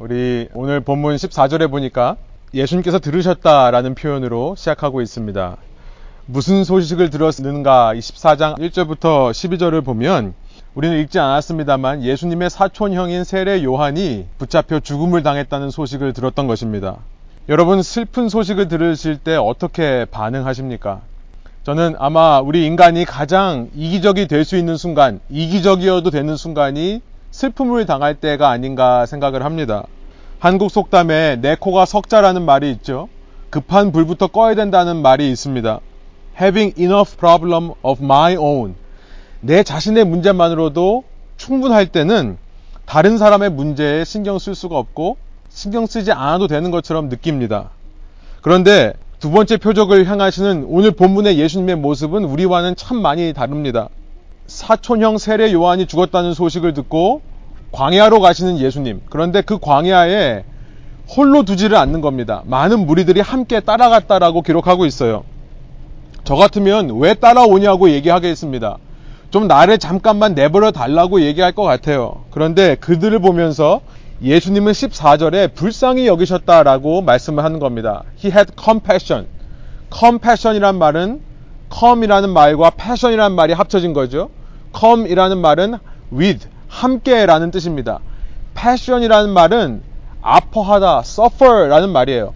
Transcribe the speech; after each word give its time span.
우리 0.00 0.48
오늘 0.54 0.80
본문 0.80 1.16
14절에 1.16 1.70
보니까 1.70 2.16
예수님께서 2.54 3.00
들으셨다라는 3.00 3.94
표현으로 3.94 4.54
시작하고 4.56 5.02
있습니다. 5.02 5.58
무슨 6.24 6.64
소식을 6.64 7.10
들었는가? 7.10 7.92
14장 7.92 8.58
1절부터 8.58 9.30
12절을 9.30 9.84
보면 9.84 10.32
우리는 10.74 10.98
읽지 11.00 11.18
않았습니다만 11.18 12.02
예수님의 12.02 12.48
사촌형인 12.48 13.24
세례 13.24 13.62
요한이 13.62 14.28
붙잡혀 14.38 14.80
죽음을 14.80 15.22
당했다는 15.22 15.68
소식을 15.68 16.14
들었던 16.14 16.46
것입니다. 16.46 16.96
여러분 17.50 17.82
슬픈 17.82 18.30
소식을 18.30 18.68
들으실 18.68 19.18
때 19.18 19.36
어떻게 19.36 20.06
반응하십니까? 20.06 21.02
저는 21.64 21.96
아마 21.98 22.40
우리 22.40 22.64
인간이 22.64 23.04
가장 23.04 23.68
이기적이 23.74 24.28
될 24.28 24.46
수 24.46 24.56
있는 24.56 24.78
순간, 24.78 25.20
이기적이어도 25.28 26.08
되는 26.08 26.36
순간이 26.38 27.02
슬픔을 27.30 27.86
당할 27.86 28.14
때가 28.14 28.48
아닌가 28.48 29.06
생각을 29.06 29.44
합니다. 29.44 29.84
한국 30.38 30.70
속담에 30.70 31.36
내 31.40 31.54
코가 31.54 31.84
석자라는 31.84 32.44
말이 32.44 32.70
있죠. 32.72 33.08
급한 33.50 33.92
불부터 33.92 34.28
꺼야 34.28 34.54
된다는 34.54 35.02
말이 35.02 35.30
있습니다. 35.30 35.80
Having 36.40 36.80
enough 36.80 37.16
problem 37.16 37.72
of 37.82 38.02
my 38.02 38.36
own. 38.36 38.74
내 39.40 39.62
자신의 39.62 40.04
문제만으로도 40.04 41.04
충분할 41.36 41.86
때는 41.86 42.38
다른 42.84 43.18
사람의 43.18 43.50
문제에 43.50 44.04
신경 44.04 44.38
쓸 44.38 44.54
수가 44.54 44.76
없고 44.76 45.16
신경 45.48 45.86
쓰지 45.86 46.12
않아도 46.12 46.46
되는 46.46 46.70
것처럼 46.70 47.08
느낍니다. 47.08 47.70
그런데 48.40 48.94
두 49.18 49.30
번째 49.30 49.58
표적을 49.58 50.06
향하시는 50.06 50.64
오늘 50.68 50.92
본문의 50.92 51.38
예수님의 51.38 51.76
모습은 51.76 52.24
우리와는 52.24 52.76
참 52.76 53.02
많이 53.02 53.32
다릅니다. 53.32 53.88
사촌형 54.50 55.18
세례 55.18 55.52
요한이 55.52 55.86
죽었다는 55.86 56.34
소식을 56.34 56.74
듣고 56.74 57.22
광야로 57.70 58.18
가시는 58.18 58.58
예수님. 58.58 59.00
그런데 59.08 59.42
그 59.42 59.58
광야에 59.58 60.42
홀로 61.08 61.44
두지를 61.44 61.76
않는 61.76 62.00
겁니다. 62.00 62.42
많은 62.46 62.84
무리들이 62.84 63.20
함께 63.20 63.60
따라갔다라고 63.60 64.42
기록하고 64.42 64.86
있어요. 64.86 65.22
저 66.24 66.34
같으면 66.34 66.98
왜 66.98 67.14
따라오냐고 67.14 67.90
얘기하겠습니다. 67.90 68.78
좀 69.30 69.46
나를 69.46 69.78
잠깐만 69.78 70.34
내버려 70.34 70.72
달라고 70.72 71.20
얘기할 71.20 71.52
것 71.52 71.62
같아요. 71.62 72.24
그런데 72.32 72.74
그들을 72.74 73.16
보면서 73.20 73.80
예수님은 74.20 74.72
14절에 74.72 75.54
불쌍히 75.54 76.08
여기셨다라고 76.08 77.02
말씀을 77.02 77.44
하는 77.44 77.60
겁니다. 77.60 78.02
He 78.18 78.34
had 78.34 78.52
compassion. 78.60 79.28
compassion이란 79.96 80.76
말은 80.76 81.20
come이라는 81.72 82.30
말과 82.30 82.70
passion이라는 82.70 83.36
말이 83.36 83.52
합쳐진 83.52 83.92
거죠. 83.92 84.28
Come이라는 84.78 85.38
말은 85.38 85.78
with, 86.12 86.48
함께라는 86.68 87.50
뜻입니다. 87.50 88.00
passion이라는 88.54 89.30
말은 89.30 89.82
아파하다, 90.22 91.02
suffer라는 91.04 91.90
말이에요. 91.90 92.34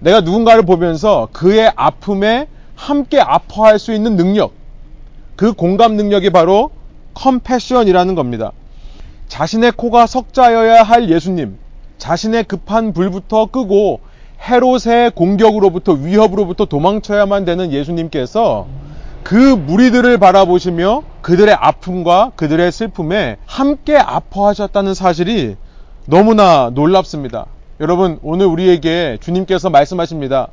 내가 0.00 0.20
누군가를 0.20 0.62
보면서 0.64 1.28
그의 1.32 1.72
아픔에 1.74 2.48
함께 2.74 3.20
아파할 3.20 3.78
수 3.78 3.92
있는 3.92 4.16
능력, 4.16 4.52
그 5.34 5.52
공감 5.52 5.94
능력이 5.96 6.30
바로 6.30 6.70
컴패션이라는 7.14 8.14
겁니다. 8.14 8.52
자신의 9.28 9.72
코가 9.72 10.06
석자여야 10.06 10.82
할 10.82 11.10
예수님, 11.10 11.58
자신의 11.98 12.44
급한 12.44 12.92
불부터 12.92 13.46
끄고 13.46 14.00
헤롯의 14.40 15.12
공격으로부터 15.14 15.92
위협으로부터 15.92 16.66
도망쳐야만 16.66 17.44
되는 17.44 17.72
예수님께서 17.72 18.66
그 19.22 19.34
무리들을 19.34 20.18
바라보시며 20.18 21.02
그들의 21.26 21.52
아픔과 21.52 22.30
그들의 22.36 22.70
슬픔에 22.70 23.36
함께 23.46 23.96
아파하셨다는 23.96 24.94
사실이 24.94 25.56
너무나 26.04 26.70
놀랍습니다. 26.72 27.46
여러분, 27.80 28.20
오늘 28.22 28.46
우리에게 28.46 29.18
주님께서 29.20 29.68
말씀하십니다. 29.68 30.46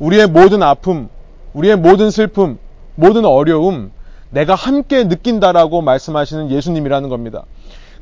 우리의 0.00 0.26
모든 0.26 0.64
아픔, 0.64 1.08
우리의 1.52 1.76
모든 1.76 2.10
슬픔, 2.10 2.58
모든 2.96 3.24
어려움, 3.24 3.92
내가 4.30 4.56
함께 4.56 5.04
느낀다라고 5.04 5.80
말씀하시는 5.82 6.50
예수님이라는 6.50 7.08
겁니다. 7.08 7.44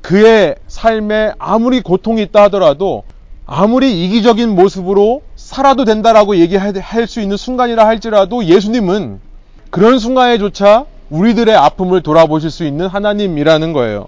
그의 0.00 0.54
삶에 0.66 1.34
아무리 1.38 1.82
고통이 1.82 2.22
있다 2.22 2.44
하더라도 2.44 3.02
아무리 3.44 4.02
이기적인 4.02 4.48
모습으로 4.48 5.20
살아도 5.36 5.84
된다라고 5.84 6.36
얘기할 6.36 7.06
수 7.06 7.20
있는 7.20 7.36
순간이라 7.36 7.86
할지라도 7.86 8.46
예수님은 8.46 9.20
그런 9.68 9.98
순간에조차 9.98 10.86
우리들의 11.10 11.54
아픔을 11.54 12.02
돌아보실 12.02 12.50
수 12.50 12.64
있는 12.64 12.86
하나님이라는 12.86 13.72
거예요. 13.72 14.06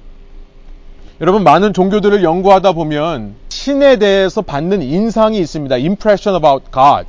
여러분 1.20 1.44
많은 1.44 1.72
종교들을 1.72 2.22
연구하다 2.22 2.72
보면 2.72 3.34
신에 3.48 3.96
대해서 3.96 4.42
받는 4.42 4.82
인상이 4.82 5.38
있습니다. 5.38 5.74
Impression 5.74 6.36
about 6.36 6.66
God. 6.72 7.06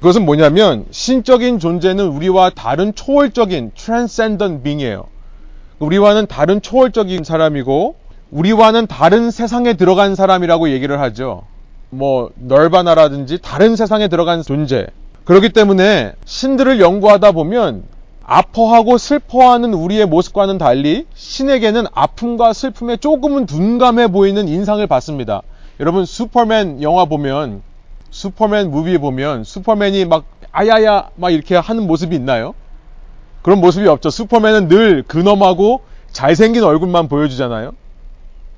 그것은 0.00 0.24
뭐냐면 0.24 0.84
신적인 0.90 1.58
존재는 1.60 2.08
우리와 2.08 2.50
다른 2.50 2.94
초월적인 2.94 3.72
transcendent 3.74 4.62
being이에요. 4.62 5.04
우리와는 5.78 6.26
다른 6.26 6.60
초월적인 6.60 7.24
사람이고 7.24 7.94
우리와는 8.30 8.86
다른 8.86 9.30
세상에 9.30 9.74
들어간 9.74 10.14
사람이라고 10.14 10.70
얘기를 10.70 11.00
하죠. 11.00 11.44
뭐 11.90 12.30
널바나라든지 12.34 13.38
다른 13.40 13.76
세상에 13.76 14.08
들어간 14.08 14.42
존재. 14.42 14.86
그렇기 15.24 15.50
때문에 15.50 16.12
신들을 16.24 16.80
연구하다 16.80 17.32
보면 17.32 17.84
아파하고 18.26 18.96
슬퍼하는 18.98 19.74
우리의 19.74 20.06
모습과는 20.06 20.58
달리 20.58 21.06
신에게는 21.14 21.84
아픔과 21.92 22.52
슬픔에 22.52 22.96
조금은 22.96 23.46
둔감해 23.46 24.08
보이는 24.08 24.48
인상을 24.48 24.86
받습니다. 24.86 25.42
여러분 25.80 26.04
슈퍼맨 26.04 26.82
영화 26.82 27.04
보면 27.04 27.62
슈퍼맨 28.10 28.70
무비에 28.70 28.98
보면 28.98 29.44
슈퍼맨이 29.44 30.06
막 30.06 30.24
아야야 30.52 31.10
막 31.16 31.30
이렇게 31.30 31.56
하는 31.56 31.86
모습이 31.86 32.14
있나요? 32.16 32.54
그런 33.42 33.60
모습이 33.60 33.86
없죠. 33.88 34.08
슈퍼맨은 34.08 34.68
늘 34.68 35.02
근엄하고 35.02 35.82
잘생긴 36.12 36.62
얼굴만 36.64 37.08
보여주잖아요. 37.08 37.72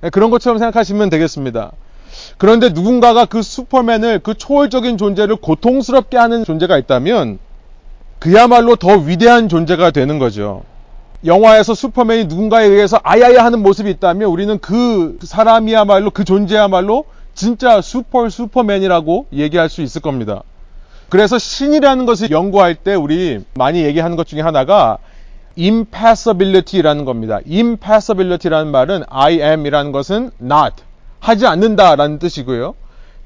네, 0.02 0.10
그런 0.10 0.30
것처럼 0.30 0.58
생각하시면 0.58 1.10
되겠습니다. 1.10 1.72
그런데 2.38 2.68
누군가가 2.68 3.24
그 3.24 3.42
슈퍼맨을 3.42 4.20
그 4.20 4.34
초월적인 4.34 4.98
존재를 4.98 5.36
고통스럽게 5.36 6.16
하는 6.18 6.44
존재가 6.44 6.78
있다면 6.78 7.38
그야말로 8.18 8.76
더 8.76 8.96
위대한 8.96 9.48
존재가 9.48 9.90
되는 9.90 10.18
거죠. 10.18 10.62
영화에서 11.24 11.74
슈퍼맨이 11.74 12.26
누군가에 12.26 12.66
의해서 12.66 13.00
아야야 13.02 13.44
하는 13.44 13.62
모습이 13.62 13.90
있다면 13.90 14.28
우리는 14.28 14.58
그 14.58 15.18
사람이야말로 15.22 16.10
그 16.10 16.24
존재야말로 16.24 17.04
진짜 17.34 17.80
슈퍼 17.80 18.28
슈퍼맨이라고 18.28 19.26
얘기할 19.32 19.68
수 19.68 19.82
있을 19.82 20.00
겁니다. 20.00 20.42
그래서 21.08 21.38
신이라는 21.38 22.06
것을 22.06 22.30
연구할 22.30 22.74
때 22.74 22.94
우리 22.94 23.44
많이 23.54 23.84
얘기하는 23.84 24.16
것 24.16 24.26
중에 24.26 24.40
하나가 24.40 24.98
impassibility라는 25.58 27.04
겁니다. 27.04 27.40
impassibility라는 27.48 28.70
말은 28.70 29.04
I 29.08 29.40
am이라는 29.40 29.92
것은 29.92 30.30
not 30.40 30.74
하지 31.20 31.46
않는다라는 31.46 32.18
뜻이고요. 32.18 32.74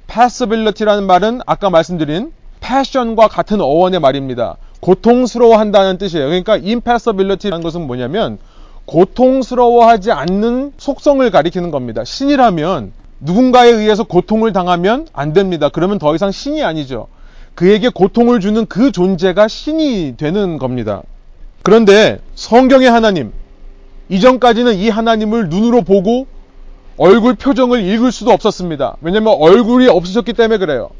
passibility라는 0.07 1.07
말은 1.07 1.41
아까 1.47 1.71
말씀드린 1.71 2.33
passion과 2.61 3.29
같은 3.29 3.61
어원의 3.61 4.01
말입니다. 4.01 4.57
고통스러워한다는 4.81 5.99
뜻이에요. 5.99 6.27
그러니까 6.27 6.55
impassibility라는 6.55 7.63
것은 7.63 7.87
뭐냐면 7.87 8.39
고통스러워하지 8.87 10.11
않는 10.13 10.73
속성을 10.79 11.31
가리키는 11.31 11.71
겁니다. 11.71 12.05
신이라면 12.05 12.93
누군가에 13.21 13.71
의해서 13.71 14.05
고통을 14.05 14.53
당하면 14.53 15.07
안 15.13 15.33
됩니다. 15.33 15.69
그러면 15.69 15.99
더 15.99 16.15
이상 16.15 16.33
신이 16.33 16.63
아니죠. 16.63 17.09
그에게 17.55 17.89
고통을 17.89 18.41
주는 18.41 18.65
그 18.67 18.91
존재가 18.91 19.49
신이 19.49 20.15
되는 20.17 20.59
겁니다. 20.59 21.03
그런데 21.63 22.19
성경의 22.35 22.91
하나님, 22.91 23.33
이전까지는 24.09 24.75
이 24.77 24.89
하나님을 24.89 25.51
눈으로 25.51 25.83
보고 25.83 26.27
얼굴 26.97 27.35
표정을 27.35 27.85
읽을 27.85 28.13
수도 28.13 28.31
없었습니다. 28.31 28.97
왜냐하면 29.03 29.35
얼굴이 29.39 29.89
없으셨기 29.89 30.33
때문에 30.33 30.59
그래요. 30.59 30.91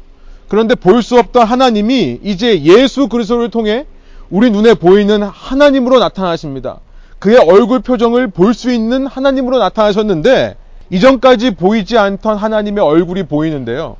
그런데 0.51 0.75
볼 0.75 1.01
수 1.01 1.17
없던 1.17 1.47
하나님이 1.47 2.19
이제 2.23 2.61
예수 2.63 3.07
그리스도를 3.07 3.49
통해 3.51 3.85
우리 4.29 4.51
눈에 4.51 4.73
보이는 4.73 5.23
하나님으로 5.23 5.97
나타나십니다. 5.99 6.81
그의 7.19 7.37
얼굴 7.37 7.79
표정을 7.79 8.27
볼 8.27 8.53
수 8.53 8.69
있는 8.69 9.07
하나님으로 9.07 9.59
나타나셨는데 9.59 10.57
이전까지 10.89 11.51
보이지 11.51 11.97
않던 11.97 12.35
하나님의 12.35 12.83
얼굴이 12.83 13.27
보이는데요. 13.27 13.95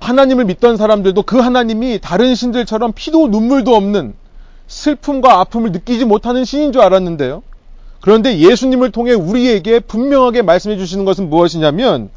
하나님을 0.00 0.46
믿던 0.46 0.78
사람들도 0.78 1.20
그 1.24 1.38
하나님이 1.38 1.98
다른 2.00 2.34
신들처럼 2.34 2.92
피도 2.94 3.28
눈물도 3.28 3.76
없는 3.76 4.14
슬픔과 4.66 5.38
아픔을 5.40 5.72
느끼지 5.72 6.06
못하는 6.06 6.46
신인 6.46 6.72
줄 6.72 6.80
알았는데요. 6.80 7.42
그런데 8.00 8.38
예수님을 8.38 8.90
통해 8.90 9.12
우리에게 9.12 9.80
분명하게 9.80 10.40
말씀해 10.40 10.78
주시는 10.78 11.04
것은 11.04 11.28
무엇이냐면 11.28 12.08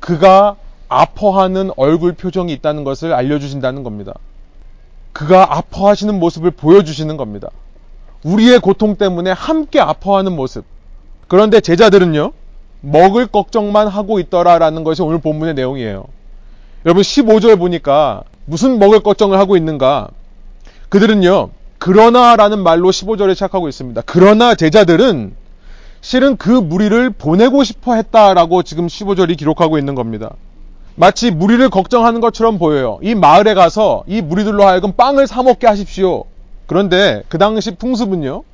그가 0.00 0.56
아파하는 1.00 1.70
얼굴 1.76 2.12
표정이 2.12 2.52
있다는 2.54 2.84
것을 2.84 3.12
알려주신다는 3.12 3.82
겁니다. 3.82 4.14
그가 5.12 5.56
아파하시는 5.56 6.18
모습을 6.18 6.50
보여주시는 6.50 7.16
겁니다. 7.16 7.48
우리의 8.24 8.60
고통 8.60 8.96
때문에 8.96 9.30
함께 9.30 9.80
아파하는 9.80 10.34
모습. 10.34 10.64
그런데 11.28 11.60
제자들은요, 11.60 12.32
먹을 12.80 13.26
걱정만 13.26 13.88
하고 13.88 14.18
있더라라는 14.18 14.84
것이 14.84 15.02
오늘 15.02 15.18
본문의 15.18 15.54
내용이에요. 15.54 16.04
여러분 16.84 17.02
15절 17.02 17.58
보니까 17.58 18.22
무슨 18.44 18.78
먹을 18.78 19.00
걱정을 19.00 19.38
하고 19.38 19.56
있는가? 19.56 20.08
그들은요. 20.90 21.50
그러나라는 21.78 22.62
말로 22.62 22.90
15절에 22.90 23.34
시작하고 23.34 23.68
있습니다. 23.68 24.02
그러나 24.06 24.54
제자들은 24.54 25.34
실은 26.00 26.36
그 26.36 26.50
무리를 26.50 27.10
보내고 27.10 27.64
싶어 27.64 27.94
했다라고 27.94 28.62
지금 28.62 28.86
15절이 28.86 29.38
기록하고 29.38 29.78
있는 29.78 29.94
겁니다. 29.94 30.34
마치 30.96 31.30
무리를 31.30 31.68
걱정하는 31.70 32.20
것처럼 32.20 32.58
보여요. 32.58 32.98
이 33.02 33.14
마을에 33.14 33.54
가서 33.54 34.04
이 34.06 34.22
무리들로 34.22 34.64
하여금 34.64 34.92
빵을 34.92 35.26
사 35.26 35.42
먹게 35.42 35.66
하십시오. 35.66 36.24
그런데 36.66 37.22
그 37.28 37.38
당시 37.38 37.74
풍습은요. 37.74 38.44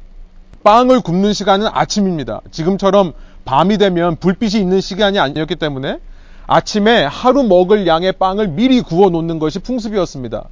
빵을 0.65 1.01
굽는 1.01 1.33
시간은 1.33 1.69
아침입니다. 1.71 2.41
지금처럼 2.51 3.13
밤이 3.45 3.79
되면 3.79 4.17
불빛이 4.17 4.61
있는 4.61 4.81
시간이 4.81 5.19
아니었기 5.19 5.57
때문에 5.57 5.99
아침에 6.47 7.05
하루 7.05 7.43
먹을 7.43 7.87
양의 7.87 8.13
빵을 8.13 8.49
미리 8.49 8.81
구워 8.81 9.11
놓는 9.11 9.39
것이 9.39 9.59
풍습이었습니다. 9.59 10.45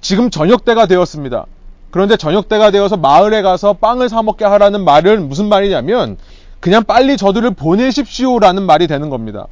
지금 0.00 0.30
저녁 0.30 0.64
때가 0.64 0.86
되었습니다. 0.86 1.46
그런데 1.90 2.16
저녁 2.16 2.48
때가 2.48 2.70
되어서 2.70 2.96
마을에 2.96 3.42
가서 3.42 3.74
빵을 3.74 4.08
사 4.08 4.22
먹게 4.22 4.44
하라는 4.44 4.84
말은 4.84 5.28
무슨 5.28 5.48
말이냐면 5.48 6.16
그냥 6.60 6.84
빨리 6.84 7.16
저들을 7.16 7.52
보내십시오라는 7.52 8.64
말이 8.64 8.86
되는 8.86 9.10
겁니다. 9.10 9.46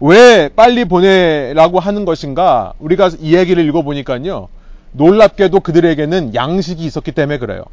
왜 0.00 0.48
빨리 0.48 0.84
보내라고 0.84 1.80
하는 1.80 2.04
것인가? 2.04 2.72
우리가 2.78 3.10
이 3.20 3.34
얘기를 3.34 3.64
읽어보니까요. 3.66 4.48
놀랍게도 4.92 5.60
그들에게는 5.60 6.34
양식이 6.34 6.84
있었기 6.84 7.12
때문에 7.12 7.38
그래요. 7.38 7.64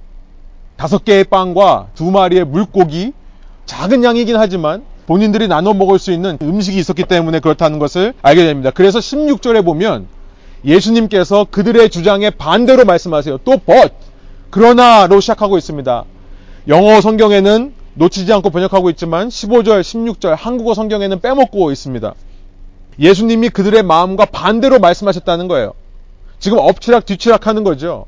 다섯 0.75 1.05
개의 1.05 1.23
빵과 1.25 1.87
두 1.95 2.11
마리의 2.11 2.45
물고기, 2.45 3.13
작은 3.65 4.03
양이긴 4.03 4.35
하지만 4.35 4.83
본인들이 5.05 5.47
나눠 5.47 5.73
먹을 5.73 5.99
수 5.99 6.11
있는 6.11 6.37
음식이 6.41 6.77
있었기 6.77 7.03
때문에 7.03 7.39
그렇다는 7.39 7.79
것을 7.79 8.13
알게 8.21 8.43
됩니다. 8.43 8.71
그래서 8.73 8.99
16절에 8.99 9.63
보면 9.63 10.07
예수님께서 10.65 11.45
그들의 11.51 11.89
주장에 11.89 12.31
반대로 12.31 12.85
말씀하세요. 12.85 13.37
또 13.43 13.57
but, 13.57 13.93
그러나로 14.49 15.19
시작하고 15.19 15.57
있습니다. 15.57 16.05
영어 16.67 17.01
성경에는 17.01 17.73
놓치지 17.95 18.31
않고 18.33 18.49
번역하고 18.49 18.89
있지만 18.91 19.29
15절, 19.29 19.81
16절 19.81 20.35
한국어 20.35 20.73
성경에는 20.73 21.19
빼먹고 21.21 21.71
있습니다. 21.71 22.13
예수님이 22.99 23.49
그들의 23.49 23.83
마음과 23.83 24.25
반대로 24.25 24.79
말씀하셨다는 24.79 25.47
거예요. 25.47 25.73
지금 26.39 26.59
엎치락 26.59 27.05
뒤치락 27.05 27.47
하는 27.47 27.63
거죠. 27.63 28.05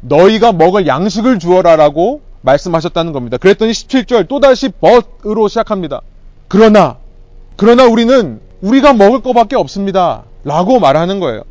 너희가 0.00 0.52
먹을 0.52 0.86
양식을 0.86 1.38
주어라라고 1.38 2.20
말씀하셨다는 2.42 3.12
겁니다. 3.12 3.36
그랬더니 3.36 3.72
17절 3.72 4.28
또다시 4.28 4.68
but으로 4.68 5.48
시작합니다. 5.48 6.02
그러나 6.48 6.98
그러나 7.56 7.86
우리는 7.86 8.40
우리가 8.60 8.92
먹을 8.92 9.20
것밖에 9.22 9.56
없습니다. 9.56 10.24
라고 10.44 10.80
말하는 10.80 11.20
거예요. 11.20 11.42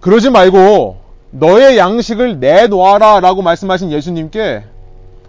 그러지 0.00 0.30
말고 0.30 0.98
너의 1.30 1.76
양식을 1.76 2.40
내놓아라 2.40 3.20
라고 3.20 3.42
말씀하신 3.42 3.90
예수님께 3.90 4.64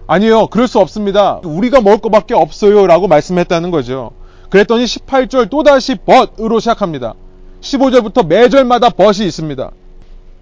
아니요 0.07 0.47
그럴 0.47 0.67
수 0.67 0.79
없습니다. 0.79 1.39
우리가 1.43 1.81
먹을 1.81 1.99
것밖에 1.99 2.33
없어요 2.33 2.87
라고 2.87 3.07
말씀했다는 3.07 3.71
거죠. 3.71 4.11
그랬더니 4.49 4.85
18절 4.85 5.49
또다시 5.49 5.95
but으로 5.95 6.59
시작합니다. 6.59 7.13
15절부터 7.61 8.27
매절마다 8.27 8.89
but이 8.89 9.25
있습니다. 9.25 9.71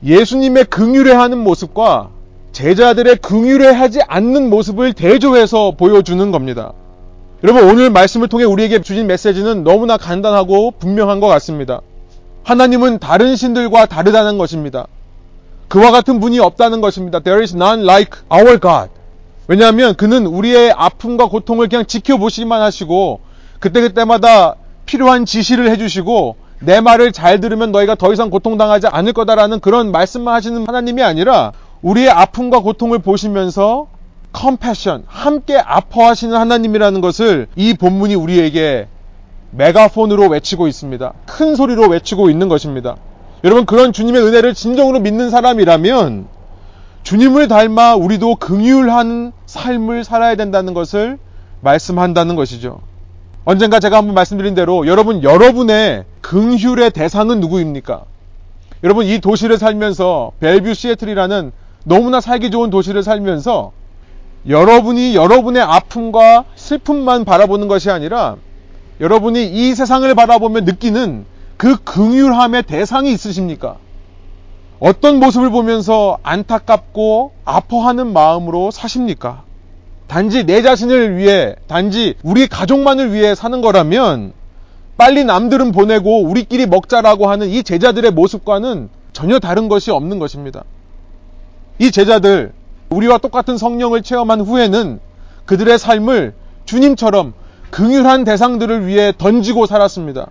예수님의 0.03 0.65
긍휼해 0.65 1.13
하는 1.13 1.37
모습과 1.43 2.09
제자들의 2.51 3.17
긍휼해 3.17 3.67
하지 3.67 4.01
않는 4.07 4.49
모습을 4.49 4.93
대조해서 4.93 5.71
보여주는 5.77 6.31
겁니다. 6.31 6.73
여러분 7.43 7.63
오늘 7.63 7.89
말씀을 7.89 8.27
통해 8.27 8.43
우리에게 8.43 8.81
주신 8.81 9.07
메시지는 9.07 9.63
너무나 9.63 9.97
간단하고 9.97 10.71
분명한 10.71 11.19
것 11.19 11.27
같습니다. 11.27 11.81
하나님은 12.43 12.99
다른 12.99 13.35
신들과 13.35 13.85
다르다는 13.85 14.37
것입니다. 14.37 14.87
그와 15.67 15.91
같은 15.91 16.19
분이 16.19 16.39
없다는 16.39 16.81
것입니다. 16.81 17.19
There 17.19 17.41
is 17.41 17.55
none 17.55 17.83
like 17.83 18.19
our 18.31 18.59
God. 18.59 18.89
왜냐하면 19.51 19.95
그는 19.95 20.27
우리의 20.27 20.71
아픔과 20.71 21.27
고통을 21.27 21.67
그냥 21.67 21.85
지켜보시기만 21.85 22.61
하시고 22.61 23.19
그때그때마다 23.59 24.55
필요한 24.85 25.25
지시를 25.25 25.69
해주시고 25.71 26.37
내 26.61 26.79
말을 26.79 27.11
잘 27.11 27.41
들으면 27.41 27.73
너희가 27.73 27.95
더 27.95 28.13
이상 28.13 28.29
고통당하지 28.29 28.87
않을 28.87 29.11
거다라는 29.11 29.59
그런 29.59 29.91
말씀만 29.91 30.33
하시는 30.35 30.65
하나님이 30.65 31.03
아니라 31.03 31.51
우리의 31.81 32.09
아픔과 32.09 32.59
고통을 32.59 32.99
보시면서 32.99 33.87
컴패션, 34.31 35.03
함께 35.05 35.57
아파하시는 35.57 36.33
하나님이라는 36.33 37.01
것을 37.01 37.47
이 37.57 37.73
본문이 37.73 38.15
우리에게 38.15 38.87
메가폰으로 39.51 40.29
외치고 40.29 40.69
있습니다. 40.69 41.11
큰 41.25 41.55
소리로 41.57 41.89
외치고 41.89 42.29
있는 42.29 42.47
것입니다. 42.47 42.95
여러분 43.43 43.65
그런 43.65 43.91
주님의 43.91 44.21
은혜를 44.21 44.53
진정으로 44.53 45.01
믿는 45.01 45.29
사람이라면 45.29 46.39
주님을 47.03 47.47
닮아 47.47 47.95
우리도 47.95 48.35
긍휼한 48.35 49.33
삶을 49.45 50.03
살아야 50.03 50.35
된다는 50.35 50.73
것을 50.73 51.17
말씀한다는 51.61 52.35
것이죠. 52.35 52.79
언젠가 53.43 53.79
제가 53.79 53.97
한번 53.97 54.13
말씀드린 54.13 54.53
대로 54.53 54.85
여러분 54.85 55.23
여러분의 55.23 56.05
긍휼의 56.21 56.91
대상은 56.91 57.39
누구입니까? 57.39 58.03
여러분 58.83 59.05
이 59.05 59.19
도시를 59.19 59.57
살면서 59.57 60.31
벨뷰 60.39 60.73
시애틀이라는 60.73 61.51
너무나 61.83 62.21
살기 62.21 62.51
좋은 62.51 62.69
도시를 62.69 63.03
살면서 63.03 63.71
여러분이 64.47 65.15
여러분의 65.15 65.61
아픔과 65.61 66.45
슬픔만 66.55 67.25
바라보는 67.25 67.67
것이 67.67 67.89
아니라 67.89 68.37
여러분이 68.99 69.45
이 69.45 69.75
세상을 69.75 70.13
바라보며 70.13 70.61
느끼는 70.61 71.25
그 71.57 71.77
긍휼함의 71.83 72.63
대상이 72.63 73.11
있으십니까? 73.11 73.77
어떤 74.81 75.19
모습을 75.19 75.51
보면서 75.51 76.17
안타깝고 76.23 77.33
아파하는 77.45 78.13
마음으로 78.13 78.71
사십니까? 78.71 79.43
단지 80.07 80.43
내 80.43 80.63
자신을 80.63 81.17
위해, 81.17 81.55
단지 81.67 82.15
우리 82.23 82.47
가족만을 82.47 83.13
위해 83.13 83.35
사는 83.35 83.61
거라면 83.61 84.33
빨리 84.97 85.23
남들은 85.23 85.71
보내고 85.71 86.23
우리끼리 86.23 86.65
먹자라고 86.65 87.29
하는 87.29 87.47
이 87.47 87.61
제자들의 87.61 88.09
모습과는 88.11 88.89
전혀 89.13 89.37
다른 89.37 89.69
것이 89.69 89.91
없는 89.91 90.17
것입니다. 90.17 90.63
이 91.77 91.91
제자들, 91.91 92.51
우리와 92.89 93.19
똑같은 93.19 93.59
성령을 93.59 94.01
체험한 94.01 94.41
후에는 94.41 94.99
그들의 95.45 95.77
삶을 95.77 96.33
주님처럼 96.65 97.33
긍휼한 97.69 98.23
대상들을 98.23 98.87
위해 98.87 99.13
던지고 99.15 99.67
살았습니다. 99.67 100.27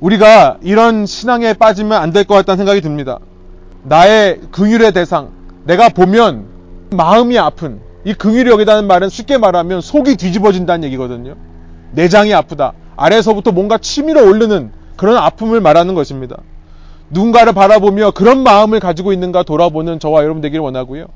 우리가 0.00 0.56
이런 0.62 1.04
신앙에 1.04 1.52
빠지면 1.52 2.00
안 2.00 2.12
될 2.12 2.24
것 2.24 2.34
같다는 2.36 2.56
생각이 2.56 2.80
듭니다. 2.80 3.18
나의 3.88 4.40
긍휼의 4.50 4.92
대상, 4.92 5.30
내가 5.64 5.88
보면 5.88 6.46
마음이 6.90 7.38
아픈 7.38 7.80
이 8.04 8.14
긍휼이 8.14 8.50
여기다는 8.50 8.88
말은 8.88 9.08
쉽게 9.08 9.38
말하면 9.38 9.80
속이 9.80 10.16
뒤집어진다는 10.16 10.84
얘기거든요. 10.84 11.36
내장이 11.92 12.34
아프다. 12.34 12.72
아래서부터 12.96 13.52
뭔가 13.52 13.78
치밀어 13.78 14.24
오르는 14.24 14.72
그런 14.96 15.16
아픔을 15.16 15.60
말하는 15.60 15.94
것입니다. 15.94 16.36
누군가를 17.10 17.52
바라보며 17.52 18.10
그런 18.10 18.42
마음을 18.42 18.80
가지고 18.80 19.12
있는가 19.12 19.44
돌아보는 19.44 20.00
저와 20.00 20.24
여러분 20.24 20.40
되기를 20.40 20.60
원하고요. 20.62 21.06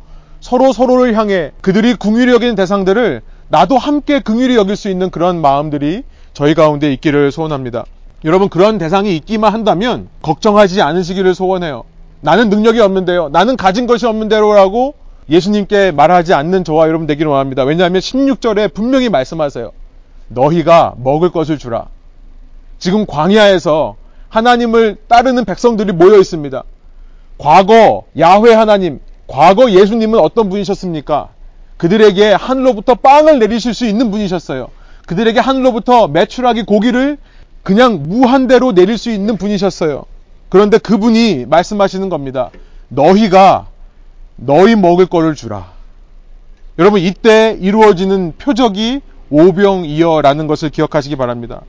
서로 0.40 0.72
서로를 0.72 1.16
향해 1.16 1.50
그들이 1.62 1.94
긍휼히 1.96 2.32
여기는 2.32 2.54
대상들을 2.54 3.22
나도 3.48 3.78
함께 3.78 4.20
긍휼히 4.20 4.54
여길 4.54 4.76
수 4.76 4.88
있는 4.88 5.10
그런 5.10 5.40
마음들이 5.40 6.04
저희 6.34 6.54
가운데 6.54 6.92
있기를 6.92 7.32
소원합니다. 7.32 7.84
여러분 8.24 8.48
그런 8.48 8.78
대상이 8.78 9.16
있기만 9.16 9.52
한다면 9.52 10.08
걱정하지 10.22 10.82
않으시기를 10.82 11.34
소원해요. 11.34 11.84
나는 12.20 12.50
능력이 12.50 12.80
없는데요. 12.80 13.28
나는 13.30 13.56
가진 13.56 13.86
것이 13.86 14.06
없는데요라고 14.06 14.94
예수님께 15.28 15.92
말하지 15.92 16.34
않는 16.34 16.64
저와 16.64 16.88
여러분 16.88 17.06
되기를 17.06 17.30
원합니다. 17.30 17.62
왜냐하면 17.64 18.00
16절에 18.00 18.74
분명히 18.74 19.08
말씀하세요. 19.08 19.70
너희가 20.28 20.94
먹을 20.98 21.30
것을 21.30 21.58
주라. 21.58 21.86
지금 22.78 23.06
광야에서 23.06 23.96
하나님을 24.28 24.96
따르는 25.08 25.44
백성들이 25.44 25.92
모여 25.92 26.18
있습니다. 26.18 26.62
과거 27.38 28.04
야훼 28.18 28.54
하나님, 28.54 29.00
과거 29.26 29.70
예수님은 29.70 30.18
어떤 30.18 30.50
분이셨습니까? 30.50 31.28
그들에게 31.76 32.32
하늘로부터 32.32 32.94
빵을 32.96 33.38
내리실 33.38 33.72
수 33.72 33.86
있는 33.86 34.10
분이셨어요. 34.10 34.68
그들에게 35.06 35.40
하늘로부터 35.40 36.08
매출하기 36.08 36.64
고기를 36.64 37.16
그냥 37.62 38.02
무한대로 38.02 38.72
내릴 38.72 38.98
수 38.98 39.10
있는 39.10 39.36
분이셨어요. 39.36 40.04
그런데 40.50 40.78
그분이 40.78 41.46
말씀하시는 41.46 42.08
겁니다. 42.10 42.50
너희가 42.88 43.68
너희 44.36 44.76
먹을 44.76 45.06
거를 45.06 45.34
주라. 45.34 45.70
여러분 46.78 47.00
이때 47.00 47.56
이루어지는 47.60 48.34
표적이 48.36 49.00
오병이어라는 49.30 50.46
것을 50.46 50.70
기억하시기 50.70 51.16
바랍니다. 51.16 51.62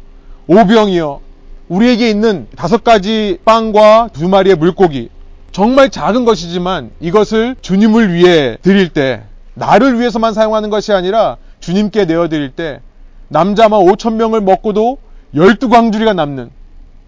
오병이어 0.48 1.22
우리에게 1.70 2.10
있는 2.10 2.48
다섯 2.56 2.84
가지 2.84 3.38
빵과 3.46 4.10
두 4.14 4.28
마리의 4.28 4.56
물고기 4.56 5.10
정말 5.52 5.90
작은 5.90 6.26
것이지만 6.26 6.92
이것을 7.00 7.56
주님을 7.62 8.14
위해 8.14 8.58
드릴 8.62 8.90
때 8.90 9.24
나를 9.54 10.00
위해서만 10.00 10.34
사용하는 10.34 10.70
것이 10.70 10.92
아니라 10.92 11.38
주님께 11.60 12.06
내어 12.06 12.30
드릴 12.30 12.52
때 12.52 12.82
남자만 13.28 13.80
5천 13.82 14.14
명을 14.14 14.42
먹고도 14.42 14.98
12광주리가 15.36 16.16
남는 16.16 16.50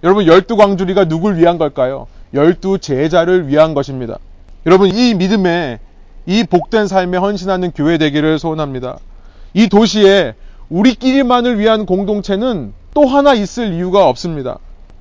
여러분 0.03 0.25
12광주리가 0.25 1.07
누굴 1.07 1.37
위한 1.37 1.57
걸까요? 1.57 2.07
12 2.33 2.79
제자를 2.79 3.47
위한 3.47 3.73
것입니다. 3.73 4.19
여러분 4.65 4.93
이 4.93 5.13
믿음에 5.13 5.79
이 6.25 6.43
복된 6.43 6.87
삶에 6.87 7.17
헌신하는 7.17 7.71
교회 7.71 7.97
되기를 7.97 8.37
소원합니다. 8.37 8.97
이 9.53 9.69
도시에 9.69 10.33
우리끼리만을 10.69 11.57
위한 11.57 11.85
공동체는 11.85 12.73
또 12.93 13.05
하나 13.05 13.33
있을 13.33 13.73
이유가 13.73 14.09
없습니다. 14.09 14.59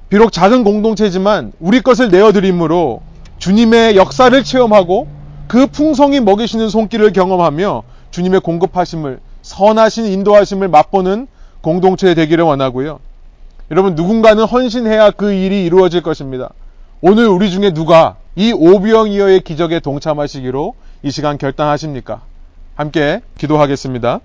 비록 0.09 0.31
작은 0.31 0.63
공동체지만 0.63 1.53
우리 1.59 1.81
것을 1.81 2.11
내어드림으로 2.11 3.03
주님의 3.39 3.97
역사를 3.97 4.45
체험하고 4.45 5.09
그 5.49 5.67
풍성히 5.67 6.21
먹이시는 6.21 6.69
손길을 6.69 7.13
경험하며 7.13 7.83
주님의 8.11 8.41
공급하심을 8.41 9.19
선하신 9.43 10.07
인도하심을 10.07 10.69
맛보는 10.69 11.27
공동체 11.61 12.15
되기를 12.15 12.45
원하고요. 12.45 13.01
여러분 13.71 13.95
누군가는 13.95 14.43
헌신해야 14.45 15.13
그 15.13 15.33
일이 15.33 15.65
이루어질 15.65 16.03
것입니다. 16.03 16.51
오늘 17.01 17.29
우리 17.29 17.51
중에 17.51 17.73
누가 17.73 18.17
이 18.37 18.53
오병이어의 18.53 19.43
기적에 19.43 19.81
동참하시기로 19.81 20.75
이 21.03 21.11
시간 21.11 21.39
결단하십니까? 21.39 22.23
함께 22.75 23.21
기도하겠습니다. 23.39 24.21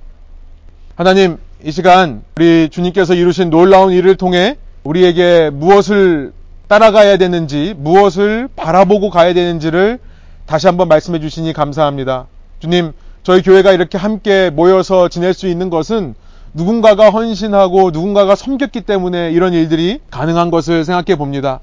하나님, 0.96 1.38
이 1.64 1.72
시간 1.72 2.24
우리 2.36 2.70
주님께서 2.70 3.14
이루신 3.14 3.50
놀라운 3.50 3.92
일을 3.92 4.16
통해 4.16 4.58
우리에게 4.84 5.50
무엇을 5.52 6.34
따라가야 6.68 7.18
되는지, 7.18 7.74
무엇을 7.78 8.50
바라보고 8.56 9.10
가야 9.10 9.34
되는지를 9.34 10.00
다시 10.46 10.68
한번 10.68 10.88
말씀해 10.88 11.20
주시니 11.20 11.54
감사합니다. 11.54 12.28
주님, 12.60 12.94
저희 13.24 13.42
교회가 13.42 13.74
이렇게 13.74 13.98
함께 13.98 14.50
모여서 14.50 15.10
지낼 15.10 15.34
수 15.34 15.48
있는 15.48 15.70
것은 15.70 16.16
누군가가 16.58 17.12
헌신하고 17.12 17.92
누군가가 17.92 18.36
섬겼기 18.36 18.82
때문에 18.82 19.32
이런 19.32 19.54
일들이 19.54 20.00
가능한 20.10 20.50
것을 20.50 20.84
생각해 20.86 21.16
봅니다. 21.16 21.60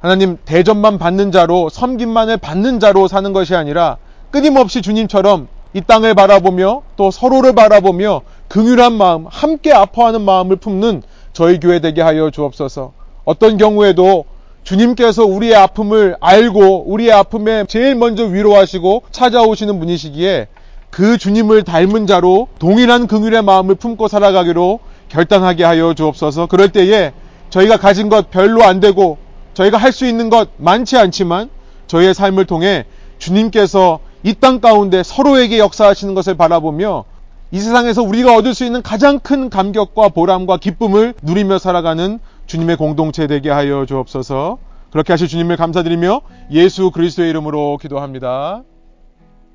하나님, 0.00 0.38
대접만 0.46 0.96
받는 0.96 1.30
자로, 1.30 1.68
섬김만을 1.68 2.38
받는 2.38 2.80
자로 2.80 3.06
사는 3.06 3.34
것이 3.34 3.54
아니라 3.54 3.98
끊임없이 4.30 4.80
주님처럼 4.80 5.48
이 5.74 5.82
땅을 5.82 6.14
바라보며 6.14 6.82
또 6.96 7.10
서로를 7.10 7.54
바라보며 7.54 8.22
긍휼한 8.48 8.94
마음, 8.94 9.26
함께 9.28 9.74
아파하는 9.74 10.22
마음을 10.22 10.56
품는 10.56 11.02
저희 11.34 11.60
교회 11.60 11.80
되게 11.80 12.00
하여 12.00 12.30
주옵소서. 12.30 12.92
어떤 13.26 13.58
경우에도 13.58 14.24
주님께서 14.64 15.26
우리의 15.26 15.54
아픔을 15.54 16.16
알고 16.18 16.90
우리의 16.90 17.12
아픔에 17.12 17.66
제일 17.68 17.94
먼저 17.94 18.24
위로하시고 18.24 19.02
찾아오시는 19.10 19.78
분이시기에 19.78 20.48
그 20.90 21.18
주님을 21.18 21.62
닮은 21.62 22.06
자로 22.06 22.48
동일한 22.58 23.06
긍휼의 23.06 23.42
마음을 23.42 23.74
품고 23.76 24.08
살아가기로 24.08 24.80
결단하게 25.08 25.64
하여 25.64 25.94
주옵소서. 25.94 26.46
그럴 26.46 26.70
때에 26.70 27.12
저희가 27.50 27.76
가진 27.76 28.08
것 28.08 28.30
별로 28.30 28.62
안 28.64 28.80
되고 28.80 29.18
저희가 29.54 29.76
할 29.78 29.92
수 29.92 30.06
있는 30.06 30.30
것 30.30 30.50
많지 30.56 30.96
않지만 30.96 31.50
저희의 31.86 32.14
삶을 32.14 32.44
통해 32.46 32.84
주님께서 33.18 34.00
이 34.22 34.34
땅 34.34 34.60
가운데 34.60 35.02
서로에게 35.02 35.58
역사하시는 35.58 36.14
것을 36.14 36.36
바라보며 36.36 37.04
이 37.52 37.58
세상에서 37.58 38.02
우리가 38.02 38.36
얻을 38.36 38.54
수 38.54 38.64
있는 38.64 38.82
가장 38.82 39.18
큰 39.18 39.50
감격과 39.50 40.10
보람과 40.10 40.58
기쁨을 40.58 41.14
누리며 41.22 41.58
살아가는 41.58 42.20
주님의 42.46 42.76
공동체 42.76 43.26
되게 43.26 43.50
하여 43.50 43.86
주옵소서. 43.86 44.58
그렇게 44.92 45.12
하실 45.12 45.26
주님을 45.28 45.56
감사드리며 45.56 46.20
예수 46.52 46.90
그리스도의 46.90 47.30
이름으로 47.30 47.78
기도합니다. 47.80 48.62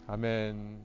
아멘. 0.08 0.85